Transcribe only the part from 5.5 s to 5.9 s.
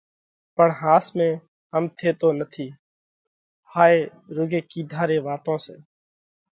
سئہ۔